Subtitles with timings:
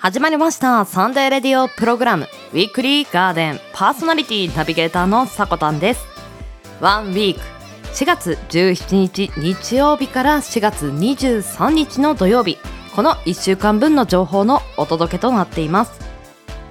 [0.00, 0.86] 始まりました。
[0.86, 2.26] サンデーレディオプログラム。
[2.54, 3.60] ウィークリーガーデン。
[3.74, 6.06] パーソナリティナビゲーターのさこたんです。
[6.80, 7.40] ワンウィーク。
[7.92, 12.56] 4月17日日曜日から4月23日の土曜日。
[12.96, 15.92] この1週間分の情報のお届けとなっています。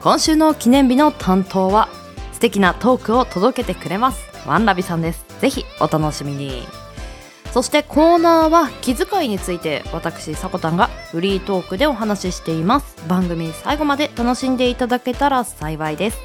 [0.01, 1.87] 今週の記念日の担当は
[2.33, 4.23] 素敵なトークを届けてくれます。
[4.47, 5.23] ワンラビさんです。
[5.39, 6.78] ぜひお楽しみに。
[7.51, 12.95] そしてコーナーは気遣いについて私さこたんがフリートークでお話ししています。
[13.07, 16.19] 番組最後まで楽しんでいただけたら幸いです。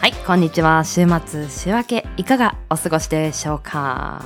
[0.00, 0.82] はいこんにちは。
[0.84, 4.22] 週末週明けいかがお過ごしでしょうか。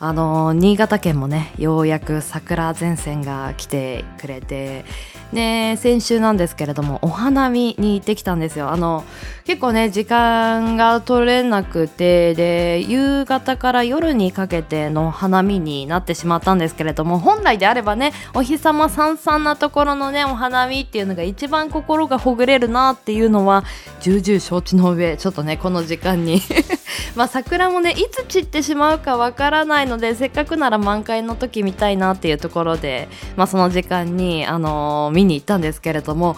[0.00, 4.84] あの新潟県もねようやく桜前線が来てくれて
[5.32, 8.70] で先週なんですけれどもお花見に行ってきたんですよ。
[8.70, 9.04] あの
[9.44, 23.64] 結構ね時間が取れなくてで夕方から夜にかけての花見になってしまったんですけれども本来であればねお日様さんさんなところのねお花見っていうのが一番心がほぐれるなっていうのは
[24.00, 26.40] 重々承知の上ちょっとねこの時間に。
[27.14, 36.36] まあ桜もねいつ散ってしまうかわからないのでせっかくなら満開の時見たいなっていうところで、まあ、その時間にあのー見に行ったんですけれども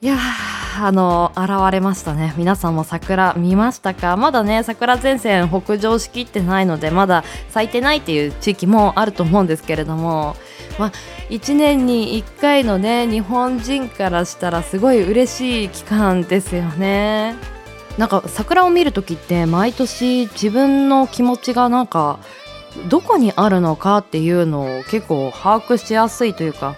[0.00, 0.16] いや
[0.80, 2.34] あの現れましたね。
[2.36, 4.16] 皆さんも桜見ましたか？
[4.16, 10.36] まだね桜前線北上しきってないのでまだ咲いてないっていう地域もあると思うんですけれども
[10.78, 10.92] まあ、
[11.30, 17.34] 1年に1回のね日本人からしたらすごい嬉しい期間ですよね。
[17.96, 22.20] なんか桜を見る時って毎年自分の気持ちがなんか
[22.88, 26.76] どこにあるのかっていうのを結構把握しやすいというか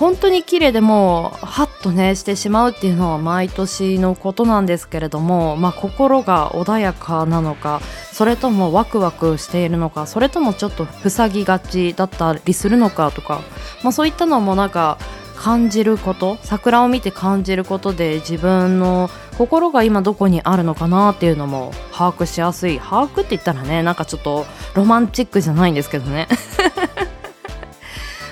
[0.00, 13.42] 本当に綺麗でもうハッとねしてしまうっていうのは毎年のことなんですけれども、まあ、心が穏やかなのかそれともワクワクしているのかそれともちょっと塞ぎがちだったりするのかとか、
[13.84, 14.96] まあ、そういったのもなんか
[15.36, 22.78] 感じること桜を見て感じることで自分の心が今どこにあるのかなっていうのも把握しやすい。
[22.78, 24.44] 把握って言ったらねなんかちょっと
[24.74, 26.28] ロマンチックじゃないんですけどね。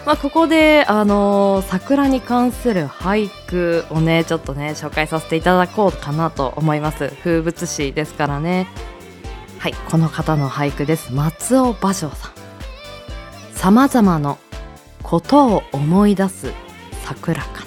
[0.08, 7.12] まあ、ここで、あのー、桜に関する俳句をねちょっとね紹介させていただこうかなと思います。
[7.22, 8.68] 風物詩ですからね。
[9.58, 11.12] はいこの方の俳句です。
[11.12, 12.32] 松尾芭蕉さん。
[13.52, 14.38] さまざまの
[15.02, 16.54] ことを思い出す
[17.04, 17.66] 桜か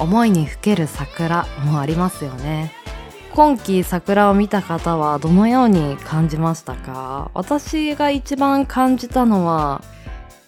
[0.00, 2.72] 思いにふける桜もありますよね。
[3.32, 7.30] 今季桜を見た方はどのように感じましたか？
[7.32, 9.80] 私が一番感じたのは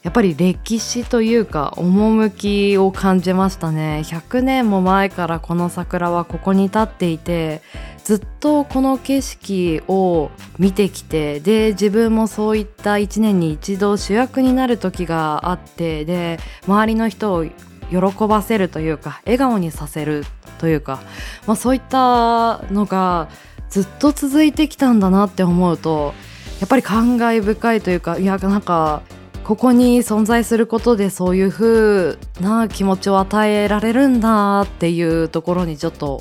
[0.06, 4.02] やっぱり歴史というか趣を感じましたね。
[4.04, 7.60] 100年も前からこの桜はここに立っていて
[8.04, 10.30] ずっとこの景色を
[10.60, 16.38] 見てきてで自分もそういった1年に一度主役になる時があってで
[16.68, 20.24] 周りの人を喜ばせるというか笑顔にさせる
[20.58, 21.00] というか、
[21.48, 23.28] まあ、そういったのが
[23.70, 26.14] ずっと続いてきたんだなって思うと
[26.60, 29.02] やっぱり感慨深いというかいやなんか
[29.46, 36.20] ここに存在することでそういう風な気持ちを与えられるんだっていうところにちょっと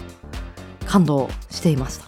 [0.85, 2.05] 感動していました。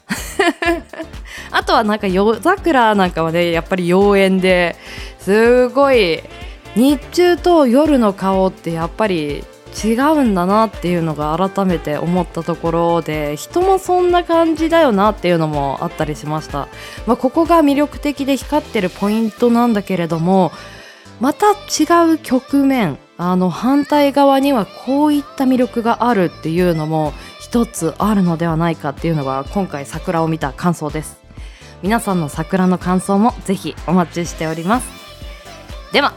[1.50, 4.76] あとはなんか夜桜なんかはねやっぱり妖艶で
[5.18, 6.22] すごい
[6.76, 9.44] 日中と夜の顔ってやっぱり
[9.84, 16.68] 違うんだなっていうのが改めて思ったところで人もそんな感じだよなっていうのもあったりしました、
[17.08, 20.52] まあ、ここが魅力的で光ってるポイントなんだけれども
[21.20, 31.20] また違う局面あの反対側にはこういった魅力があるっていうのも一つあるのではないかっていうのが今回桜を見た感想です。
[31.82, 34.88] 皆さんの桜の感想もぜひお待ちしております。
[35.92, 36.14] では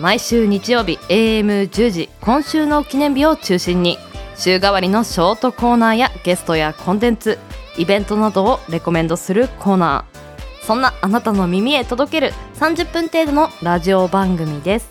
[0.00, 3.98] 毎週日曜日 AM10 時今週の記念日を中心に
[4.36, 7.38] 週替わりのショートコーナーやゲストやコンテンツ
[7.78, 10.13] イベントなどをレコメンドするコーナー。
[10.66, 14.90] そんなあなたの耳へ届ける30分程度のラジオ番組です。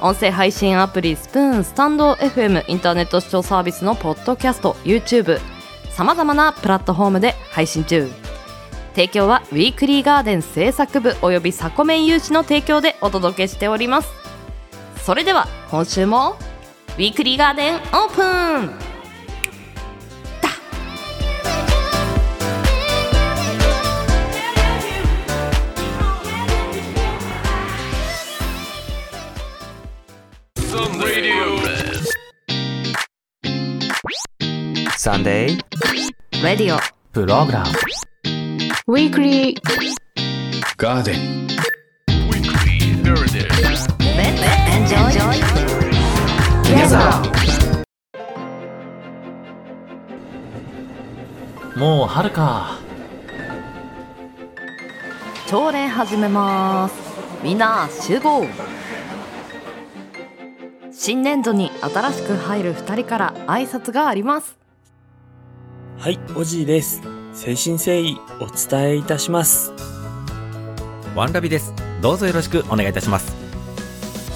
[0.00, 5.40] 音声配信アプリスプーンスタンド FM インターネット視聴サービスのポッドキャスト YouTube
[5.90, 8.10] さまざまなプラットフォームで配信中。
[8.94, 14.08] 提供はウィークリーガーデン制作部およびサコメン有志の提供でお届けしております。
[15.04, 16.36] それでは今週も
[16.96, 18.95] ウィークリーガーデンオープン。
[35.06, 35.56] Sunday
[36.42, 36.78] Radio.
[37.12, 37.66] プログラム
[38.88, 39.54] Weekly.
[40.76, 41.46] Garden.
[42.16, 43.86] Let's
[44.66, 45.14] enjoy
[51.78, 52.80] もう春か。
[55.46, 56.94] 朝礼始めます。
[57.44, 58.44] みんな集合。
[60.90, 64.65] 新年度に新しく入る2人から挨拶があります
[66.06, 67.02] はい、おじいです。
[67.32, 69.72] 誠心誠意お伝えいたします。
[71.16, 71.74] ワンラビです。
[72.00, 73.34] どうぞよろしくお願いいたします。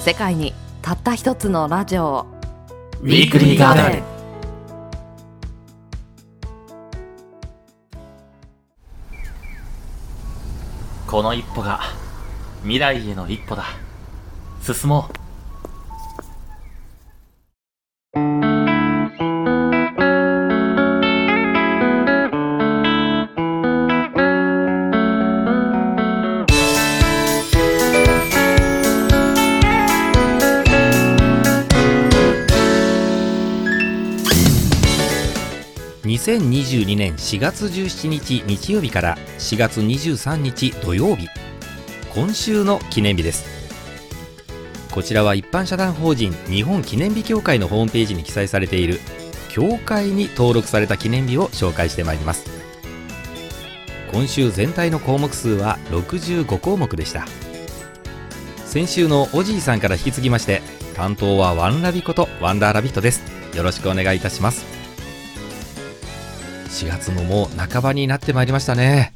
[0.03, 2.27] 世界にたった一つのラジオ
[2.99, 4.03] ウィークリーガーデン
[11.07, 11.79] この一歩が
[12.63, 13.63] 未来への一歩だ
[14.61, 15.20] 進もう
[36.39, 41.27] 2022年4月17日日曜日から4月23日土曜日。
[42.13, 43.43] 今週の記念日です。
[44.91, 48.99] こちらは一般社団法人日本記念日協会のホームページに記載されている
[49.49, 52.49] 協会に登録された記念日を紹介してまいります。
[54.13, 57.27] 今週全体の項目数は65項目でした。
[58.65, 60.61] 先週のおじいさんから引き継ぎまして
[60.95, 63.21] 担当はワンラビことワンダーラビットです。
[63.53, 64.70] よろしくお願いいたします。
[66.81, 69.13] 4月ももう半ばになってまいりましたね。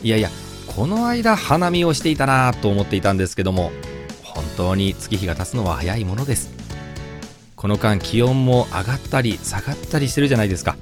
[0.00, 0.30] いやいや
[0.68, 3.72] この間花見をしていたなと思っていたんですけども
[4.22, 6.54] 本当に月日が経つのは早いものです。
[7.56, 10.76] この間気温も上がったり下がったりしてるじゃないですか。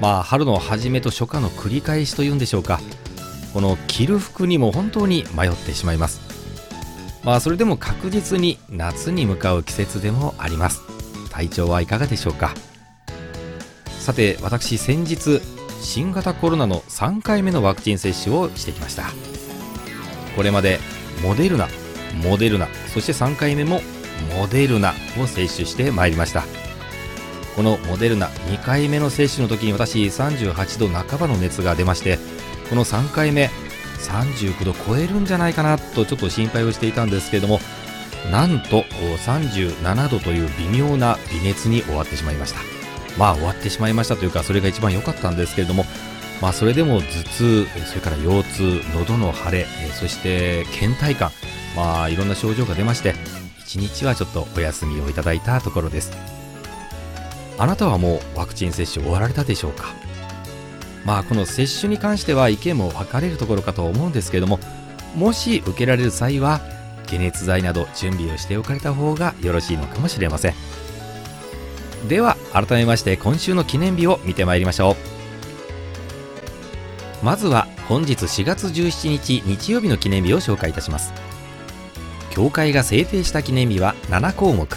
[0.00, 2.80] まあ春の初めと初夏の繰り返しというんでしょうか。
[3.52, 6.20] この着る服にも本当に迷ってしまいます。
[7.24, 10.82] まあそれでも確実に夏に向かう季節でもあります。
[11.30, 12.54] 体調はいかがでしょうか。
[14.08, 15.42] さて私先日
[15.82, 19.02] 新型コロナの3回目のワクチン接種をしてきました。
[20.34, 20.80] これまで
[21.22, 21.68] モデルナ
[22.24, 23.82] モデルナそして3回目も
[24.34, 26.44] モデルナを接種してまいりました。
[27.54, 32.18] このモデルナ2回目の接種の時に私38度半ばの熱が出まして
[32.70, 33.50] この3回目
[33.98, 37.60] 39度超えるんじゃないかなとちょっと心配をしていたんですけれども
[38.32, 38.84] なんと
[39.26, 42.77] 37度という微妙な微熱に終わってしまいました。
[43.16, 45.84] まあ終わってしまいましたというかそれが一番良かったんですけれども
[46.42, 49.66] まあそれでも頭痛それから腰痛喉の腫れ
[49.98, 51.30] そして倦怠感
[51.74, 53.14] まあいろんな症状が出まして
[53.66, 56.12] 1日はちょっとお休みをいただいたところです。
[57.58, 59.86] あなたはもうワクチン接種終わられたでしょうか？
[61.04, 64.60] まあこの接種に関しては意見も分かれるところかと思うんですけれども
[65.16, 66.60] もし受けられる際は
[67.08, 70.54] 解熱剤など準備をしておかれた方がよろしいのかもしれません。
[72.06, 74.96] では改めまして今週の記念日を見てまいりましょう。
[77.24, 81.12] まずは本日4月17日日曜日の記念日を紹介いたします。
[82.30, 84.68] 協会が制定した記念日は7項目。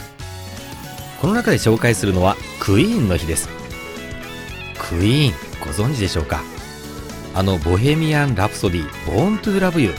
[1.22, 3.48] この中で紹介するのはクイーンの日です。
[4.80, 6.42] クイーンご存知でしょうか？
[7.36, 9.96] あのボヘミアン・ラプソディ「Born to Love You」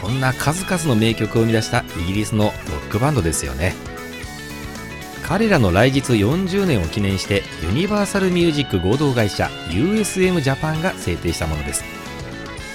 [0.00, 3.74] こんな数々の名曲を生み出したイギリスのロックバンドですよね。
[5.22, 11.84] 彼らの来日40年を記念してユニバーサルミュージック合同会社 USM ジャパンが制定したものです。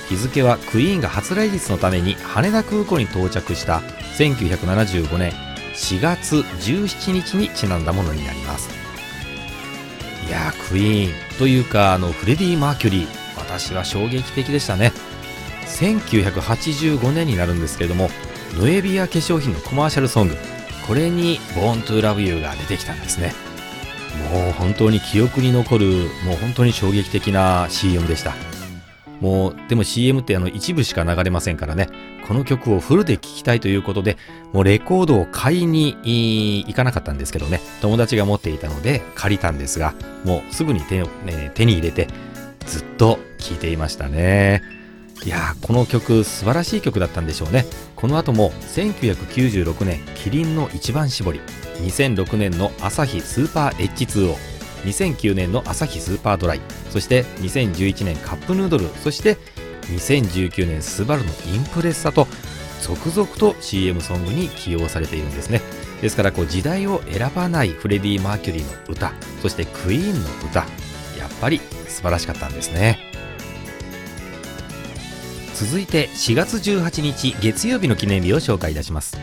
[0.09, 3.79] 日付はクイーンが初来日のために羽田空港に到着した
[4.17, 5.33] 1975年
[5.73, 8.69] 4月17日にちなんだものになります。
[10.25, 13.07] いやクイーンというかあのフレディ・マーキュリー。
[13.37, 14.91] 私は衝撃的でしたね。
[15.65, 18.09] 1985年になるんですけれども
[18.55, 20.56] ノエビア化粧品のコマーシャルソング。
[20.87, 23.33] これに「Born to Love You」が出てきたんですね。
[24.31, 25.85] もう本当に記憶に残る
[26.25, 28.33] もう本当に衝撃的な CM でした。
[29.19, 31.89] もうでも CM ってあの一部しか流れませんからね。
[32.27, 34.17] この曲をフルで聴きたいということで
[34.53, 35.95] もうレコードを買いに
[36.67, 37.61] 行かなかったんですけどね。
[37.81, 42.07] 友達が持っていたので借りたんですがもうすぐに手,、ね、手に入れて
[42.65, 44.76] ずっと聴いていましたね。
[45.27, 47.65] いやこの曲素晴らしい曲だったんでしょうね。
[47.97, 51.41] この後も1996年キリンの一番搾り。
[51.81, 54.35] 2006年のアサヒスーパー H2O
[54.85, 56.61] 2009年のアサヒスーパードライ。
[56.91, 58.87] そして2011年カップヌードル。
[59.03, 59.35] そして
[59.87, 62.25] 2019年スバルのインプレッサと
[62.81, 65.61] 続々と CM ソングに起用されているんですね。
[66.01, 69.11] ですからこう時代を選ばないフレディ・マーキュリーの歌。
[69.41, 70.59] そしてクイーンの歌。
[71.19, 73.06] やっぱり素晴らしかったんですね。
[75.59, 79.17] 続いて4月18日月曜日の記念日を紹介いたします。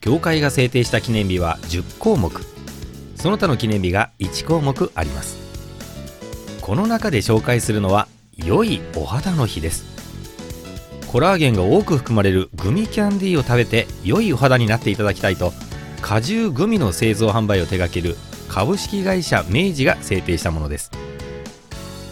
[0.00, 2.32] 協会が制定した記念日は10項目。
[3.14, 5.38] その他の記念日が1項目あります。
[6.60, 9.84] この中で紹介するのは良いお肌の日です。
[11.06, 15.52] コラーゲンが多く含まれるグミキャンディーを食べて良いお肌になっていただきたいと
[16.02, 18.16] 果汁グミの製造販売を手掛ける
[18.48, 20.90] 株式会社明治が制定したものです。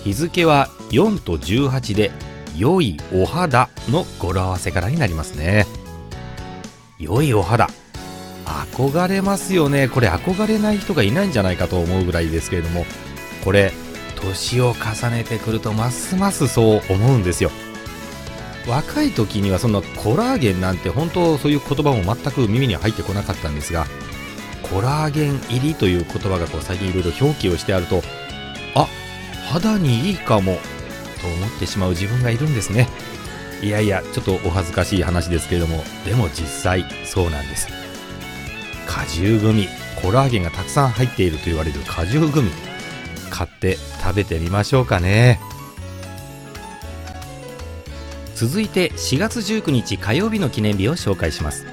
[0.04, 2.12] 日付は4と18で
[2.56, 5.66] 良いお肌の語呂合わせからになりますね。
[6.98, 7.68] 良いお肌。
[8.44, 9.88] 憧れますよね。
[9.88, 12.84] これ憧れない人がいないんじゃないかと思うぐらいですけれども
[13.44, 13.72] これ
[14.16, 17.50] 年を重ねてくるとますますそう思うんですよ。
[18.66, 23.86] 若い時にはそんなコラーゲンなんて本当そういう言葉も全く耳に入ってこなかったんですが
[24.62, 28.00] コラーゲン入りという言葉がこう最近いろいろ表記をしてあると
[28.74, 28.88] あ
[29.52, 30.56] 肌にいいかも
[31.24, 32.88] と思ってしまう自分がいるんですね。
[33.62, 35.82] いやいやちょっとお恥ずかしい話ですけれども。
[36.04, 37.68] でも実際そうなんです。
[38.86, 39.68] 果汁グミ。
[40.02, 42.50] コラーゲンがたくさん入っていると言われる果汁グミ。
[43.30, 45.40] 買って食べてみましょうかね。
[48.34, 51.64] 続いて4月19日火曜日の記念日を紹介します。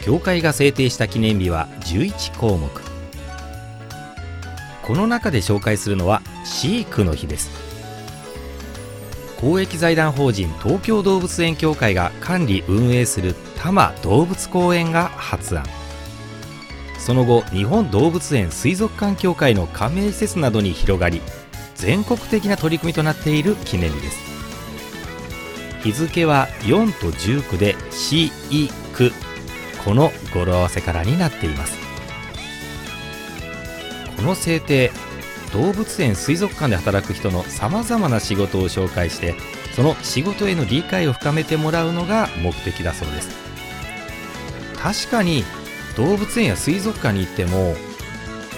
[0.00, 2.70] 教会が制定した記念日は11項目。
[4.82, 7.50] この中で紹介するのはシークの日です。
[9.40, 15.64] 公益財団法人東京動物園協会が管理運営する多摩動物公園が発案。
[16.98, 21.22] その後日本動物園水族館協会の加盟施設などに広がり
[21.76, 24.18] 全国的な取り組みとなっている記念日です。
[25.82, 29.12] 日付は4と19で「しいく」
[29.84, 31.78] この語呂合わせからになっています。
[34.16, 34.90] この制定
[35.56, 39.34] 動物園水族館で働く人のさまざまな仕事を紹介して
[39.74, 43.46] その仕事への理解を深めてもらうのが目的だそうです。
[44.76, 45.44] 確かに
[45.96, 47.74] 動物園や水族館に行っても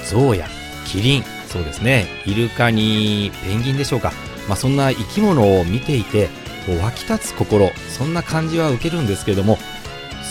[0.05, 0.49] 象や
[0.85, 4.13] キリンそうですねイルカにペンギンでしょうか、
[4.49, 6.29] まあ、そんな生き物を見ていて
[6.67, 9.57] こう湧き立つ心そんな感じは受けるんですけれども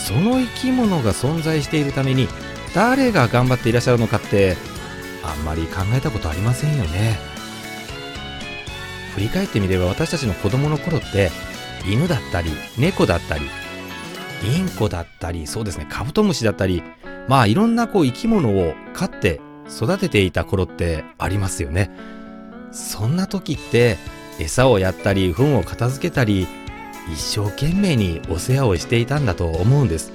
[0.06, 2.28] その生き物が存在しているために
[2.76, 4.56] 誰が頑張っていらっしゃるのかって
[5.28, 7.18] あんまり考えたことありませんよね。
[9.14, 11.32] 振り返ってみれば私たちの子供の頃って
[11.90, 13.46] 犬だったり猫だったり
[14.44, 16.84] インコだったりそうですねカブトムシだったり
[17.28, 21.92] まあいろんなこう生き物を飼って育てていた頃ってありますよね。
[22.72, 23.98] そんな時って
[24.40, 26.48] 餌をやったり糞を片付けたり
[27.12, 30.12] 一生懸命にお世話をしていたんだと思うんです。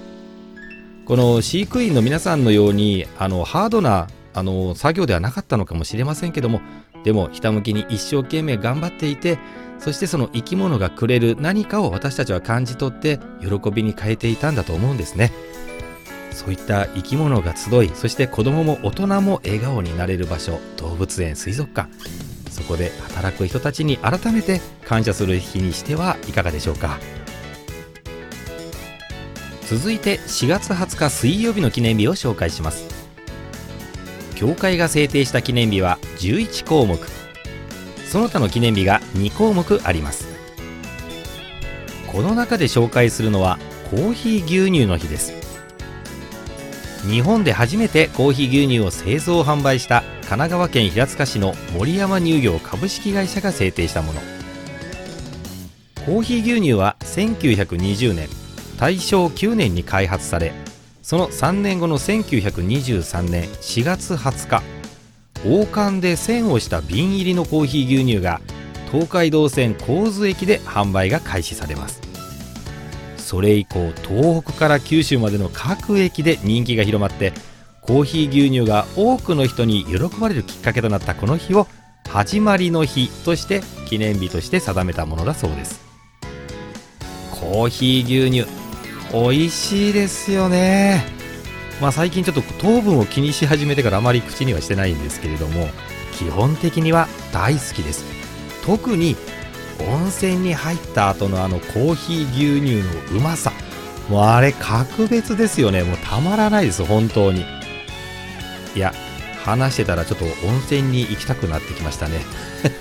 [1.06, 6.60] この飼育員の皆さんのようにあのハードなあの作業ではなかったのかもしれませんけども
[7.04, 9.38] でもひたむきに一生懸命頑張っていて
[9.78, 15.32] そしてその生き物がくれる何かを私たちは感じ取って喜びに変えていたんだと思うんですね。
[16.30, 21.90] そういった生き物が集いそして子供も大人も笑顔になれる場所動物園水族館
[22.50, 26.98] そこで働く人たちに改めて感謝する日にしてはいかがでしょうか。
[29.72, 33.01] 続いて4月20日水曜日の記念日を紹介します。
[34.42, 36.98] 教会が制定した記念日は11項目。
[38.04, 40.26] その他の記念日が2項目あります。
[42.08, 45.32] この中で紹介するのはコーヒー牛乳の日です。
[47.08, 54.20] 日本で初めてコーヒー牛乳を製造販売した神奈川県平塚市の森山乳業株式会社が制定したもの。
[56.04, 58.28] コーヒー牛乳は1920年
[58.76, 60.52] 大正9年に開発され
[61.02, 64.62] その3年後の1923年4月20日
[65.44, 68.40] 王冠で線をした瓶入りのコーヒー牛乳が
[68.92, 72.00] 東海道線神津駅で販売が開始されます。
[73.16, 77.32] それ以降東北から九州までの各駅で人気が広まって
[77.80, 81.66] コーヒー牛乳が多くの人に喜ばれるきっかけとなったこの日を
[82.08, 85.80] 始まりの日として記念日として定めたものだそうです。
[87.30, 88.61] コーヒー牛乳
[89.12, 91.04] 美味しいですよね。
[91.80, 95.68] まあ最近ちょっと糖分を気にし始めてからあまり口にはしてないんですけれども
[96.12, 98.04] 基本的には大好きです。
[98.64, 99.16] 特に
[99.80, 103.52] 温泉に入った後のあのコーヒー牛乳のうまさ。
[104.08, 105.82] もうあれ格別ですよね。
[105.82, 107.44] もうたまらないです本当に。
[108.74, 108.94] いや
[109.44, 112.20] 話してたらちょっと温泉に行きたくなってきましたね。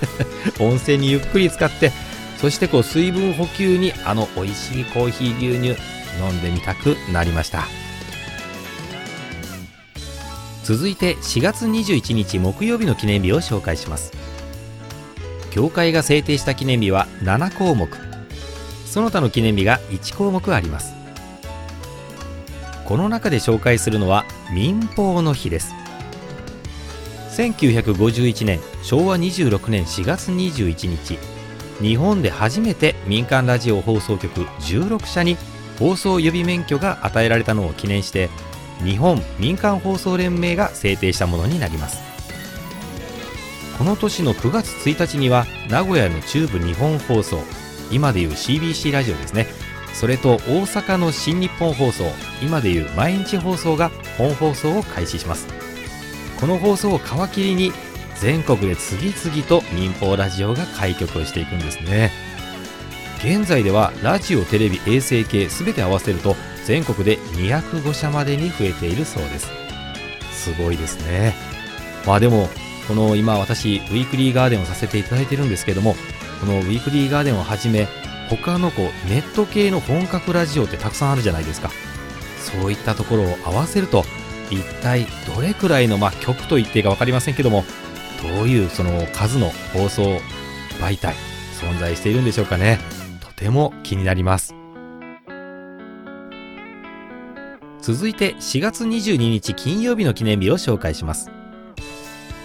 [0.60, 1.92] 温泉にゆっくり使って
[2.40, 7.66] そしてこう水分補給にあの美味しいコーヒー牛乳飲んでみたくなりました。
[10.64, 14.12] 続いて4月21日木曜日の記念日を紹介します。
[15.50, 17.88] 教会が制定した記念日は7項目。
[18.86, 20.94] その他の記念日が1項目あります。
[22.84, 25.74] この中で紹介するのは民放の日です。
[27.36, 31.18] 1951年昭和26年4月21日。
[31.80, 35.36] 日本で初めて民間ラジオ放送局16社に
[35.82, 38.30] 放送予備免許が与えられたのを記念して
[38.84, 42.00] 日本民間放送連盟が制定したものになります。
[43.76, 47.40] この年の9月1日には名古屋の中部日本放送
[47.90, 49.48] 今でいう CBC ラジオですね。
[49.92, 52.04] それと大阪の新日本放送
[52.40, 55.48] 今でいう毎日放送が本放送を開始します。
[56.38, 57.72] この放送を皮切りに
[58.20, 62.12] 全国で次々と民放ラジオが開局をしていくんですね。
[63.24, 69.48] 現在ではラジオテレビ衛星系全て合わせると全国で205社までに増えているそうです。
[70.32, 71.32] すごいですね。
[72.04, 72.48] まあでも
[72.88, 75.94] この今私ウィークリーガーデンをさせていただいてるんですけども
[76.40, 77.86] このウィークリーガーデンをはじめ
[78.28, 81.70] 他のこうネット系の本格ラジオってたくさんあるじゃないですか。
[82.40, 84.04] そういったところを合わせると
[84.50, 87.64] 一体どれくらいの、まあ、曲と言っていいか分かりませんけども
[88.20, 90.20] どういうその数の放送
[90.80, 91.14] 媒体
[91.60, 93.01] 存在しているんでしょうかね。
[93.42, 94.54] ても気になります。
[97.80, 101.30] 続いて4月22日金曜日の記念日を紹介します。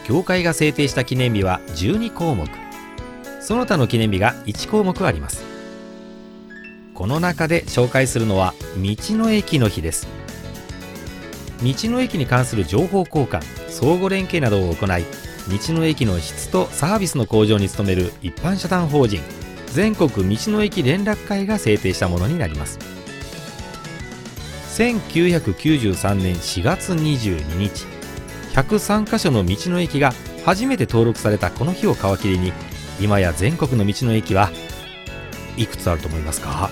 [0.08, 2.48] 協会が制定した記念日は12項目。
[3.42, 5.44] その他の記念日が1項目あります。
[6.96, 10.08] この中で紹介するのは道の駅の日です。
[11.62, 15.04] 道の駅に関する情報交換相互連携などを行い
[15.50, 19.22] 道の駅の質とサービスの向上に努める一般社団法人
[19.74, 22.80] 全国道の駅連絡会が制定したものになります。
[24.78, 27.86] 1993年4月22日
[28.54, 30.14] 103カ所の道の駅が
[30.46, 32.54] 初めて登録されたこの日を皮切りに
[33.00, 34.52] 今や全国の道の駅は
[35.58, 36.70] いくつあると思いますか？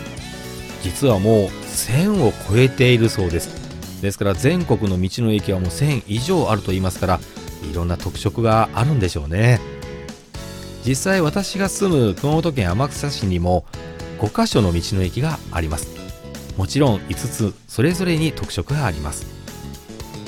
[0.83, 4.01] 実はもう1000を超えているそうです。
[4.01, 7.19] ですから全国の道の駅はもう1000以上あると言いますから
[7.63, 9.59] いろんな特色があるんでしょうね。
[10.85, 13.65] 実際私が住む熊本県天草市にも
[14.19, 15.95] 5カ所の道の駅があります。
[16.57, 19.25] もちろん5つそれぞれに特色があります。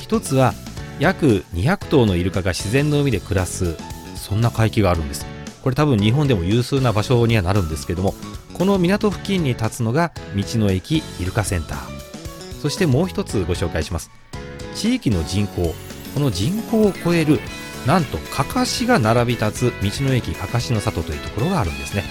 [0.00, 0.54] 一つは
[0.98, 3.76] 約200頭のイルカが自然の海で暮らす
[4.16, 5.26] そんな海域があるんです。
[5.62, 8.14] これ多分日本でも有数な場所にはなるんですけども
[8.54, 12.60] この港付近に立つのが道の駅イルカセンター。
[12.60, 14.10] そしてもう一つご紹介します。
[14.74, 15.72] 地域の人口
[16.14, 17.38] この人口を超える
[17.86, 22.04] なんとかかしが並び立つ道の駅かかしの里というところがあるんですね。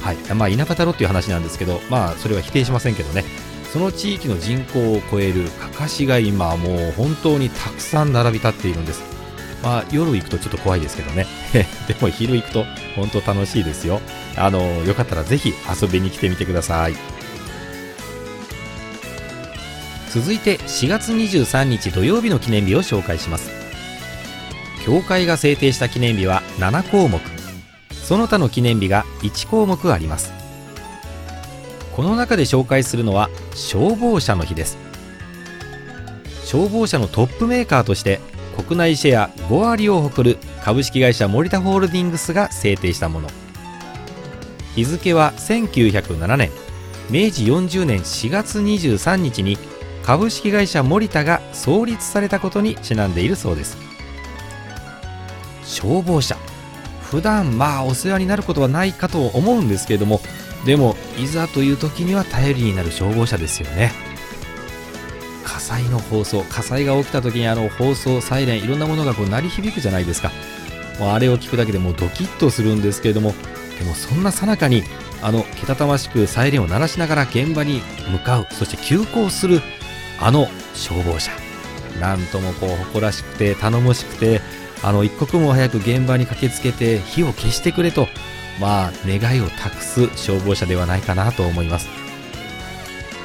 [0.00, 0.16] はい。
[0.34, 3.24] まあ田舎太郎っていう話なんですけどまあそれは否定しませんけどね。
[3.72, 9.02] その地域の人口を超えるかかしが今もう本当にたくさん並び立っているんです。
[9.62, 11.26] まあ夜行くとちょっと怖いですけどね。
[11.88, 12.66] でも昼行くと
[12.96, 14.00] 本当楽しいですよ。
[14.36, 16.96] あのよかったらぜひ遊びに来てみてください。
[20.10, 23.61] 続いて4月23日土曜日の記念日を紹介します。
[24.84, 27.20] 協会が制定した記念日は7項目。
[27.92, 30.32] その他の記念日が1項目あります。
[31.94, 34.76] この中で紹介するのは消防車の日です。
[36.44, 38.20] 消防車のトップメーカーとして
[38.56, 43.28] 国内シェア5割を誇る株式会社森田ホールディングスが制定したもの。
[44.74, 46.50] 日付は1907年。
[47.10, 49.58] 明治40年4月23日に
[50.02, 53.91] 株式会社森田が創立されたことにちなんでいるそうです。
[55.82, 56.36] 消防車。
[57.02, 60.20] 普段まあお世話になることはないかと思うんですけれども
[60.64, 63.92] でもいざという時には頼りになる消防車ですよね。
[65.44, 70.30] 火災の放送火災が起きた時にあの放送サイレンいろんなものがこう鳴り響くじゃないですか。
[70.98, 73.34] もうあれを聞くだけでもうドキッとするんですけれども
[73.78, 74.84] でもそんなさなかに
[75.22, 79.60] あのけたたましくサイレンを鳴らしながら現場に向かうそして急行する
[80.20, 81.32] あの消防車。
[82.00, 84.40] なんともこう誇らしくて頼もしくて
[84.82, 88.08] あの一刻も早く現場に駆けつけて火を消してくれと
[88.60, 91.88] まあ願いを託す消防車ではないかなと思います。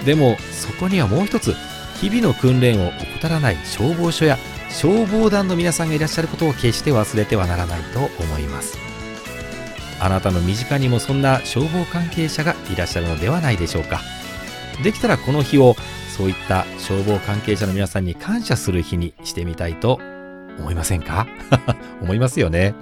[0.05, 1.55] でもそこにはもう一つ
[1.99, 4.37] 日々の訓練を怠らない消防署や
[4.69, 8.77] 消防団の皆さんがいらっしゃることを決して忘れてはならないと思います。
[9.99, 14.01] あなたの身近にもそんな消防関係者がいらっしゃるのではないでしょうか。
[14.83, 15.75] できたらこの日を
[16.15, 19.99] そういった消防関係者の皆さんに感謝する日にしてみたいと
[20.59, 21.27] 思いませんか？
[22.01, 22.73] 思いますよね。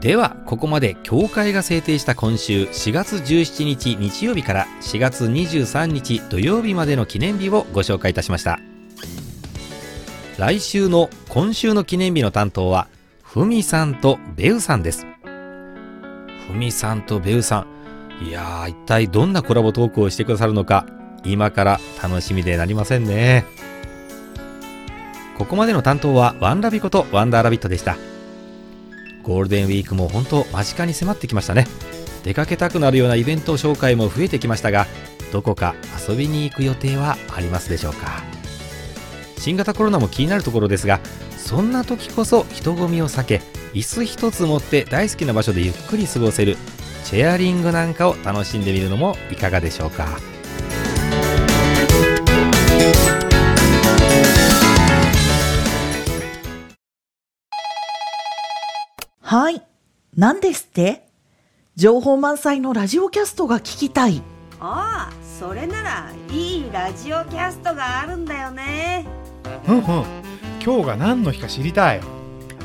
[0.00, 8.58] では、ここまで協会が制定した今週4月17日日曜日から4月23日土曜日までの記念日をご紹介いたしました。
[10.38, 12.88] 来週の今週の記念日の担当は、
[13.22, 15.06] ふみさんとべうさんです。
[16.48, 17.66] ふみさんとべうさ
[18.22, 20.86] ん、いやー、一体どんなコラボトークをしてくださるのか、
[21.24, 23.44] 今から楽しみでなりませんね。
[25.40, 27.96] ここまでの担当はワンラビことワンダーラビットでした。
[29.22, 31.66] ゴールデンウィークも本当間近に迫ってきましたね。
[32.22, 34.86] 出かけたくなるようなイベント紹介も増えてきましたが
[35.32, 35.74] どこか
[36.06, 38.22] 遊びに行く予定はありますでしょうか。
[39.38, 41.00] 新型コロナも気になるところですが
[41.38, 43.40] そんな時こそ人混みを避け
[43.72, 46.58] 椅子一つ持って大好きな場所でゆっくり過ごせる
[47.04, 50.06] チェアリングなんかを楽しんでみるのもいかがでしょうか。
[59.30, 59.62] はい。
[60.16, 61.06] 何ですって？
[61.76, 64.24] 情報満載のラジオキャストが聞きたい。
[64.58, 69.06] ああそれならいいラジオキャストがあるんだよね。
[69.64, 70.04] ふんふん。
[70.60, 72.00] 今日が何の日か知りたい。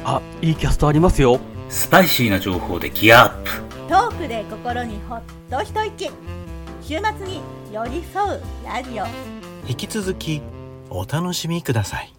[0.03, 1.39] あ、いいキャストありますよ。
[1.69, 3.51] スパイシーな情報でギアアップ。
[3.87, 6.09] トークで心にほっと一息。
[6.81, 9.05] 週末に寄り添うラジオ。
[9.69, 10.41] 引き続き
[10.89, 12.11] お楽しみください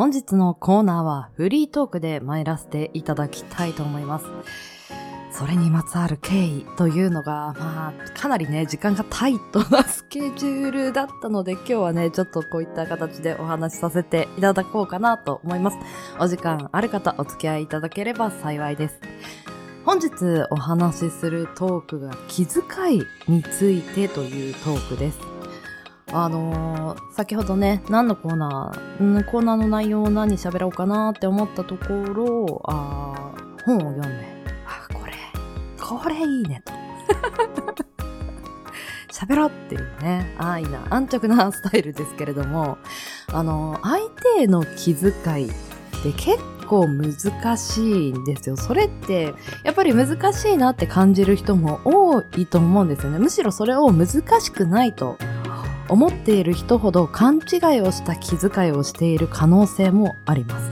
[0.00, 4.24] 本日のコーナーはフリートークで参らせていただきたいと思います。
[5.30, 15.76] それにまつわる経緯というのが、まあ、かなりね、時間がタイトなスケジュールだったので、今日はね、ちょっとこういった形でお話しさせていただこうかなと思います。
[16.18, 18.98] お時間ある方、お付き合いいただければ幸いです。
[19.84, 22.62] 本日お話しするトークが気遣
[22.96, 25.29] いについてというトークです。
[26.12, 33.32] あのー、先ほどね、何のコーナー、んコーナーの内容を何喋ろうかなって思ったところ、あ
[33.64, 34.08] 本を読んで、
[34.66, 35.12] あ、これ、
[35.78, 36.72] これいいねと。
[39.12, 42.78] 喋ろうっていうね、安易な、安直なスタイルですけれども、
[43.32, 43.98] あのー、相
[44.36, 45.12] 手への気遣
[45.44, 45.52] いっ
[46.02, 47.12] て結構難
[47.56, 48.56] しいんですよ。
[48.56, 53.18] それって、やっぱり難しいなって感じる人も多いと思うんですよね。
[53.18, 54.08] むしろそれを難
[54.40, 55.16] しくないと
[55.90, 60.70] 思っている人ほど勘違いをした気遣いをしている可能性もあります。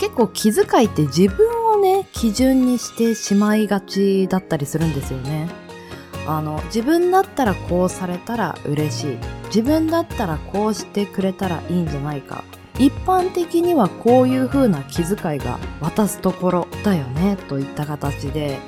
[0.00, 5.48] 結構気遣いって自分をね、基準にしてしまいがちだったりするんですよね。
[6.26, 9.18] あの、自分だったらこうされたら嬉しい。
[9.46, 12.44] 自分だったらこうしてくれたらいいんじゃないか。
[12.78, 18.58] 一般的にはこういう風な気遣いが渡すところだよね、といった形で、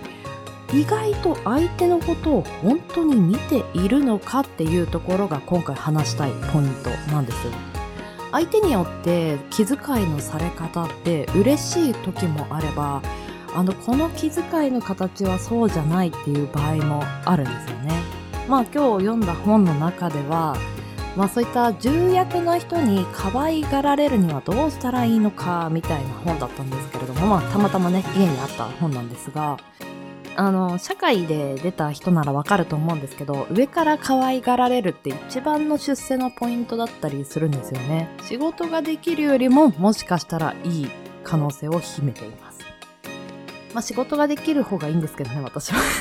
[0.73, 7.39] 意外と相手のことを本当に見ているのかっていうところが今回話したいポイントなんです。
[8.31, 13.03] 相手によって気遣いのされ方って嬉しい時もあれば、
[13.55, 17.93] あの、この気遣いの形はそうじゃないっていう場合もあるんですよね。
[18.49, 20.57] まあ今日読んだ本の中では、
[21.15, 29.59] まあそういった重役な人に可愛がられるにはどうしたらいいのかみたいな本だったんですけれども、まあたまたまね、家にあった本なんですが、
[30.35, 38.09] あの、社会で出た人ならわかると思うんですけど、上から可愛がられるって一番の出世のポイントだったりするんですよね。
[38.23, 40.91] 仕事ができるよりも、もしかしたらいい
[41.23, 42.61] 可能性を秘めています。
[43.75, 45.81] まあ仕事ができる方がいいんですけどね、私は。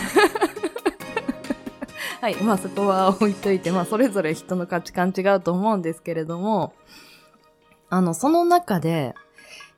[2.22, 2.36] はい。
[2.36, 6.74] まあそこは置いといて、まあそれぞれ人の価値観違うと思うんですけれども、
[7.90, 9.14] あの、その中で、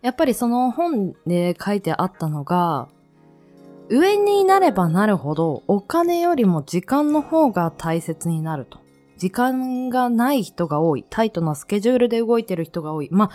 [0.01, 2.89] やっぱりその本で書いてあったのが、
[3.89, 8.79] 上になればなるほどお金よりも時間の方が大切になると。
[9.17, 11.05] 時間がない人が多い。
[11.09, 13.09] タイトなスケジュールで動いてる人が多い。
[13.11, 13.31] まあ、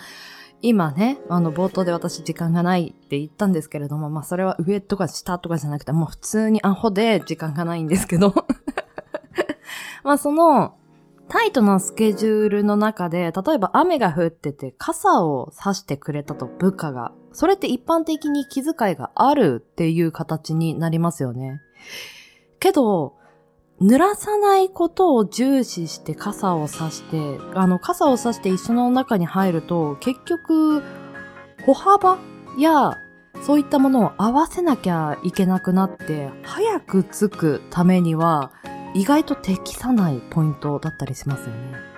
[0.61, 8.33] 今ね、あの、冒頭で私時間がないって言ったんですけれども、まあ、それは上とか下とかじゃなくて、もう普通にアホで時間がないんですけど。
[10.03, 10.75] まあ、その、
[11.29, 17.13] タイトなスケジュールの中で、例えば雨が降ってて傘を差してくれたと部下が。
[17.31, 21.61] それって一般的に気遣いがあるっていう形になりますよね。
[22.59, 23.15] けど、
[23.81, 30.83] 濡らさないことを重視して傘を差して、あの傘を差して一緒の中に入ると、結局、
[31.65, 32.17] 歩幅
[32.57, 32.97] や
[33.41, 38.51] そういったものを合わせなきゃいけなくなって、早く着くためには、
[38.93, 41.88] 意外と適さないポイントだったりしますよね。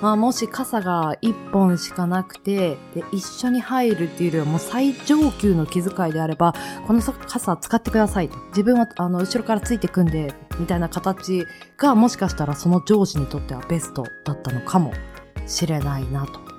[0.00, 6.54] まあもし傘が一本しかなくて、で、一緒に入るっていうよりはもう最上級の気遣いであれば、
[6.86, 8.38] この傘使ってくださいと。
[8.48, 14.92] 自分はあの後ろからついてくんで、みたいな形がもしかしたらその上司にとってはベストだったのかも
[15.46, 16.49] しれないなと。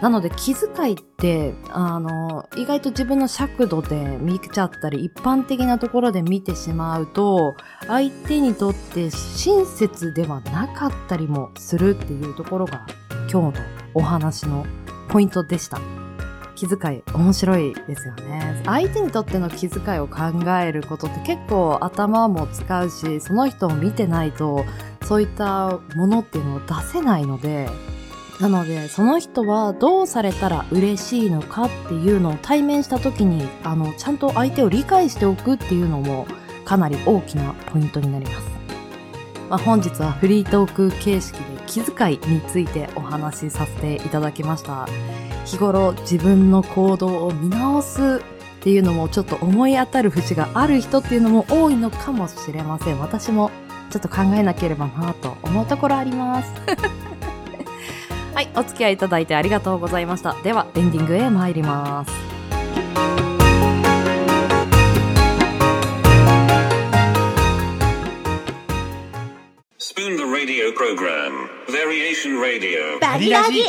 [0.00, 7.54] なので気遣いって、あの、意外と自分の尺度で見ちゃったり、一般的なところで見てしまうと、
[7.86, 12.86] 相手にとって親切ではなかったりもするっていうところが
[13.30, 13.64] 今日の
[13.94, 14.66] お話の
[15.08, 15.80] ポイントでした。
[16.54, 18.62] 気遣い面白いですよね。
[18.64, 24.64] 相手にとっての気遣いを考えることって結構頭も使うし、その人を見てないと
[25.02, 27.68] そういったものっていうのを出せないので、
[28.40, 36.26] なので、その人はどうされたら嬉しいのかっていうのを対面した時に、あの、ちゃんと相手を理解しておくっていうのも
[36.64, 38.54] かなり大きなポイントになります。
[39.48, 44.88] まあ、本日はフリートーク形式で気遣いについてお話しさせていただきました。
[45.44, 48.22] 日頃自分の行動を見直す
[48.60, 52.98] っていうのもちょっと思い当たる節がある人っていうのも多いのかもしれません。
[52.98, 53.50] 私も
[53.90, 56.50] ちょっと考えなければなと思うところあります。
[58.34, 60.34] はい、お付き合いいただいてありがとうございました。
[60.42, 62.10] では、エンディングへ参ります。
[69.78, 71.48] Spoon the radio program.
[71.68, 72.98] Variation Radio.
[73.00, 73.62] バリラジ。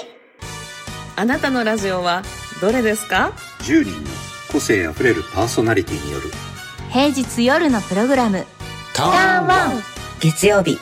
[1.15, 2.23] あなたのラジオは
[2.59, 4.07] どれですか？10人の
[4.51, 6.31] 個性あふれるパーソナリティによる。
[6.89, 8.45] 平日夜のプログラム。
[8.95, 9.81] ターンワン。
[10.19, 10.79] 月曜日。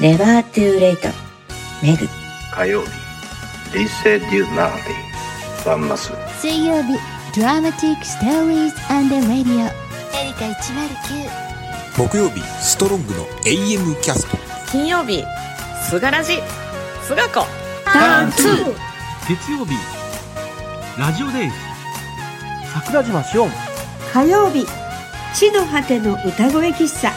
[0.00, 1.12] Never Too Late
[1.82, 2.19] メグ
[2.52, 2.88] 火曜日
[3.72, 4.74] They Said You Naughty
[5.64, 6.94] バンマス水曜日
[7.32, 9.70] Dramatic Stories and Radio
[10.20, 11.50] エリカ109
[11.96, 14.36] 木曜日ストロングの AM キャスト。
[14.70, 15.22] 金曜日
[15.88, 16.38] すがらじ。
[17.02, 17.46] すがこ。
[17.84, 18.74] ターン2
[19.28, 19.74] 月曜日
[20.98, 21.54] ラジオデイズ
[22.72, 23.50] 桜島しおん
[24.12, 24.66] 火曜日
[25.34, 27.12] 地の果ての歌声喫茶。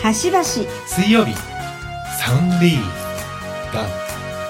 [0.00, 1.34] 端々水曜日
[2.18, 3.74] サウンディー。
[3.74, 4.03] ガン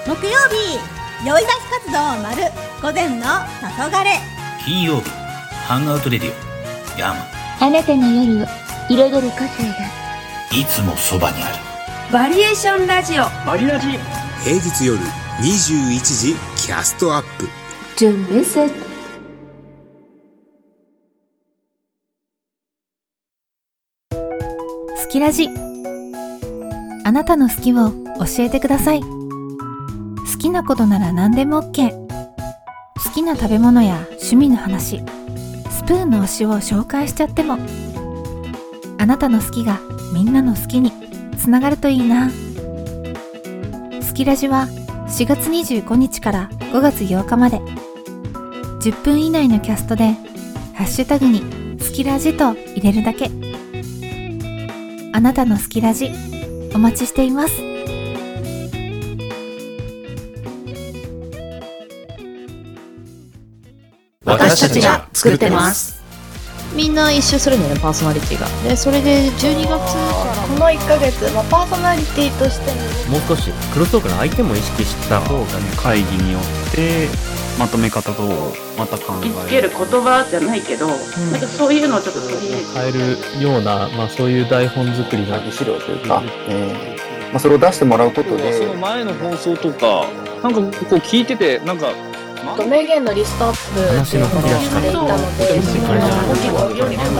[0.07, 0.77] 木曜日
[1.25, 2.43] 酔い出し活動丸
[2.79, 3.23] 午前の
[3.59, 4.05] 黄昏。
[4.63, 5.09] 金曜日
[5.67, 6.31] ハンガウトレディ
[6.95, 7.25] オヤーマ。
[7.59, 8.47] あなたの夜を
[8.87, 10.05] 彩る個性が。
[10.51, 11.55] いつもそばにある。
[12.13, 13.23] バリエーションラジオ。
[13.47, 13.87] バリラジ。
[14.43, 14.99] 平日夜
[15.39, 17.49] 21時キャストアップ。
[17.97, 18.75] 準備せ好
[25.09, 25.49] きラジ。
[27.03, 27.89] あなたの好きを
[28.23, 29.01] 教えてください。
[29.01, 29.24] 好
[30.45, 34.99] きなことなら何でも OK 好きな食べ物や趣味の話。
[35.71, 37.57] スプーンの推しを紹介しちゃっても。
[38.99, 39.79] あなたの好きが
[40.13, 40.91] みんなの好きに
[41.35, 42.29] つながるといいな。
[44.07, 44.67] 好きラジは
[45.07, 47.59] 4月25日から5月8日まで。
[48.81, 50.13] 10分以内のキャストで
[50.75, 51.41] ハッシュタグに
[51.79, 53.31] 好きラジと入れるだけ。
[55.11, 56.11] あなたの好きラジ
[56.75, 57.74] お待ちしています。
[64.55, 65.95] 私たちが作ってます。
[66.73, 68.47] みんな一周するんだよねパーソナリティが。
[68.67, 69.77] でそれで12月か
[70.25, 72.71] らこの1ヶ月、まあ、パーソナリティとして
[73.09, 75.19] もう少しクロストークの相手も意識した。
[75.21, 75.45] 方がね
[75.77, 77.07] 会議によって
[77.57, 78.23] まとめ方と
[78.77, 80.97] また考えつける言葉じゃないけど、なん
[81.39, 82.91] かそういうのをちょっと取り入れて変え
[83.39, 85.51] るような、まあ、そういう台本作りの。
[85.51, 88.53] 資料というか、えーまあ、それを出してもらうことで。
[88.53, 90.05] その前の放送とか
[90.43, 91.93] なんかこう聞いててなんか
[92.67, 97.15] 名言のリストアップ話のっていうのをしていたのでそれをより深く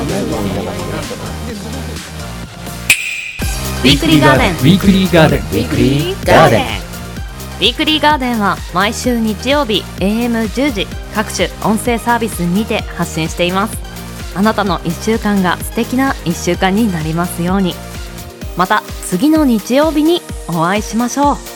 [3.83, 13.77] Weekly Garden。Weekly Garden。Weekly Garden。Weekly Garden は毎週日曜日 AM10 時各種音声サービスにて発信しています。
[14.35, 17.75] あなたの1週間が素敵な1週間になりますように。
[18.57, 21.54] また次の日曜日にお会いしましょう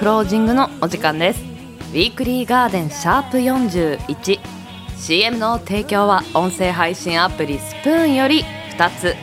[0.00, 1.42] クロージングのお時間です。
[1.42, 8.42] ウィークリーガーデンシャープ 41CM の提供は音声配信アプリスプーンより
[8.78, 9.14] 2つ。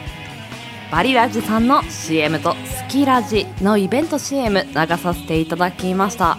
[0.92, 6.38] バリラジさんの CM とスキラジのイベント CM 流させていただきました。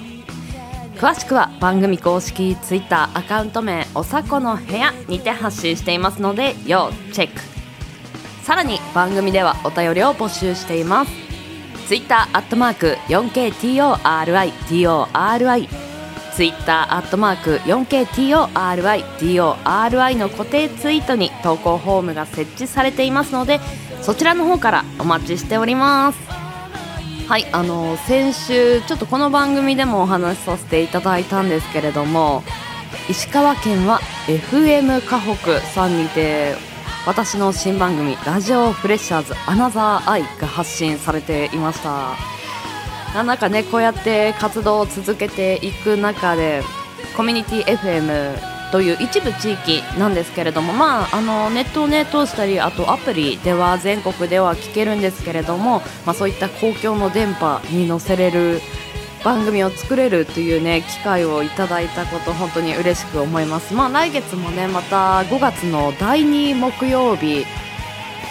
[0.98, 7.40] 詳しくは番組公式 Twitter アカウント名おさこの部屋にて発信していますので要チェック。
[8.44, 11.27] さらに番組ではお便りを募集しています。
[11.88, 15.68] ツイッターアットマーク 4KTORITORI
[16.34, 23.58] ツイッターアットマーク 4KTORITORI の固定ツイートに投稿フォームが設置されていますので
[24.02, 26.18] そちらの方からお待ちしております。
[27.26, 32.42] はいあの先週ちょっとこの番組でもお話しさせていただいたんですけれども
[33.08, 36.54] 石川県は FM 河北さんにて
[37.06, 42.38] 私の新番組「ラジオフレッシャーズアナザーアイ」が発信されていました。
[43.22, 46.62] なんかねこうやって活動を続けていく中で
[47.16, 48.38] コミュニティ FM
[48.70, 58.60] という一部地域なんですけれども、まあ、あのネットを、ね、通したりあとアプリでは全国では聞けるんですけれども、まあ、そういった公共の電波に載せれる
[59.28, 63.74] 番組を作れるというね機会をいただいたこと本当に嬉しく思います。
[63.74, 67.44] まあ来月もねまた5月の第2木曜日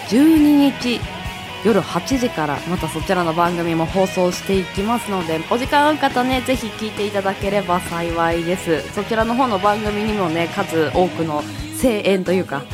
[0.08, 1.00] 12日
[1.64, 8.82] 夜8時からまたそちらの番組も放送していきますのでお時間ある方ねぜひ聞いていただければ幸いです。
[8.92, 11.44] そちらの方の番組にもね数多くの
[11.80, 12.64] 声援というか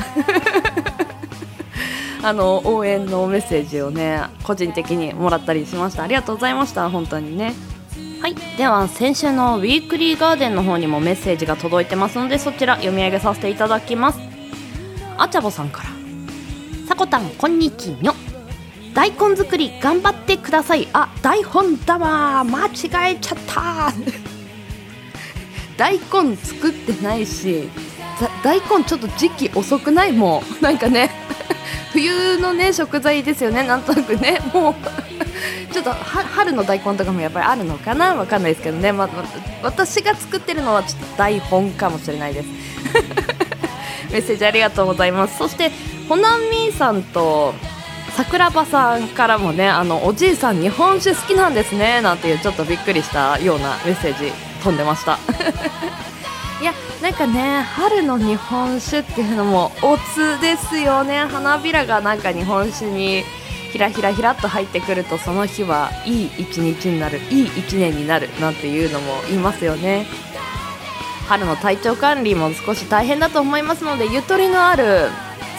[2.23, 6.01] あの応援のメッセージをね個人的にもらったりしました。
[6.01, 7.74] ありがとうございました本当にね。
[8.25, 8.35] はい。
[8.57, 14.19] では先週のウィークリーガーデンの方にもメッセージが届いてますのでそちら読み上げさせていただきます。
[15.15, 15.89] あちゃぼさんから。
[16.87, 18.15] さこたんこんにちは。
[18.95, 20.87] 大根作り頑張ってください。
[20.91, 22.43] あ台本だわ。
[22.43, 23.93] 間違えちゃった。
[25.77, 27.69] 大根作ってないし
[28.43, 30.11] 大根ちょっと時期遅くない？
[30.11, 30.61] もう。
[30.63, 31.11] なんかね。
[31.91, 33.63] 冬のね食材ですよね。
[33.63, 34.39] なんとなくね。
[34.53, 34.75] もう。
[35.73, 38.15] ちょっと春の大根とかもやっぱりあるのかな？
[38.15, 39.09] わかんないですけどね、ま、
[39.61, 42.47] 私が作ってるのはちょっと台本かもしれないです。
[44.11, 45.37] メッセージありがとうございます。
[45.37, 45.71] そして
[46.07, 47.53] ほなみさんと
[48.15, 51.99] 桜庭さんからもねあのおじいさん日本酒好きなんですね。
[52.01, 54.31] なんていうちょっとびっくりしたようなメッセージ
[54.63, 55.19] 飛んでました。
[56.61, 56.73] いや
[57.05, 61.19] なんかね春の日本酒っていうのもおつですよね。
[61.19, 63.21] 花びらがなんか日本酒に
[63.71, 70.07] ひらひらひらっと入ってくるとその日はいい一日になるいい一年になるなんていうのも言いますよね。
[71.27, 75.09] 春の体調管理も少し大変だと思いますのでゆとりのある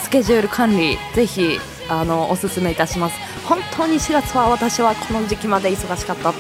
[0.03, 3.17] スケジュール管理ぜひあのおすすめいたします。
[3.45, 6.35] 本当に4月は私はこの時期まで忙しかった。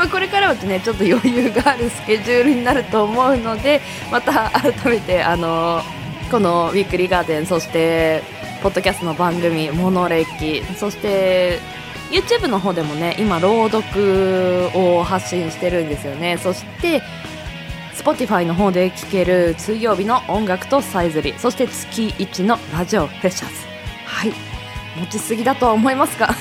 [0.00, 5.82] まあこれからはねちょっと余裕があるスケジュールになると思うのでまた改めてあの
[6.30, 8.22] このウィークリーガーデンそして
[8.62, 11.58] ポッドキャストの番組「モノレキ」そして
[12.10, 16.38] YouTube の方でもね今朗読を発信してるんですよね。
[16.38, 17.02] そして
[17.94, 23.54] Spotify の方で聴ける水曜日の音楽とさえずりそして月1のラジオフレッシャーズ。
[24.06, 24.32] はい。
[24.98, 26.34] 持ちすぎだとは思いますが。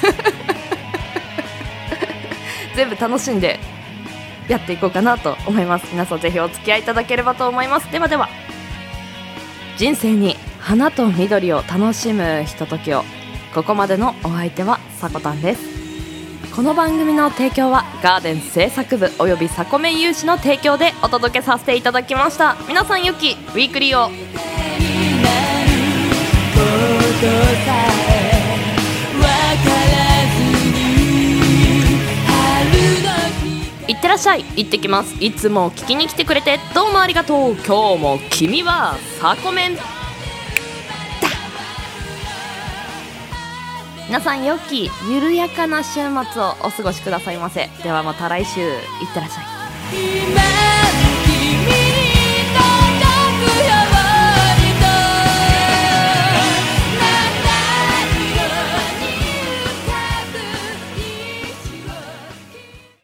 [2.80, 3.60] 全部楽しんで
[4.48, 5.88] やっていこうかなと思います。
[5.92, 7.92] 皆さんぜひお付き合いいただければと思います。
[7.92, 8.30] ではでは
[9.76, 13.04] 人生に花と緑を楽しむひとときを。
[13.54, 15.62] ここまでのお相手はさこたんです。
[16.56, 22.56] この番組の提供はガーデン製作部およびサコメン有志の提供でお届けさせていただきました。
[22.70, 24.10] 皆さんよきウィークリーを。
[33.90, 34.46] いってらっしゃい。
[34.56, 35.16] 行ってきます。
[35.20, 37.56] いつも聞きに来てくれてどうもありがとう。
[37.56, 39.78] 今日も君はサコメン。
[44.06, 47.68] 皆さん良き緩やかな週末をお過ごしくださいませ。
[47.84, 48.62] ではまた来週。
[48.62, 48.78] いっ
[49.12, 49.42] てらっしゃ
[51.06, 51.09] い。